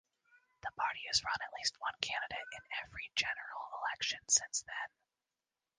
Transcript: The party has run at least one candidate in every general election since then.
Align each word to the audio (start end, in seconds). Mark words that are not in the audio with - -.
The 0.63 0.71
party 0.75 1.01
has 1.11 1.23
run 1.23 1.37
at 1.45 1.53
least 1.59 1.75
one 1.79 1.93
candidate 2.01 2.47
in 2.53 2.61
every 2.83 3.11
general 3.13 3.67
election 3.85 4.21
since 4.29 4.63
then. 4.63 4.89